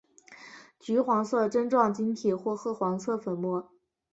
[0.79, 3.69] 橘红色针状晶体或赭黄色粉末。